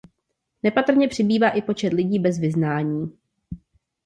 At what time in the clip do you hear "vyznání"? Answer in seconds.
2.39-3.17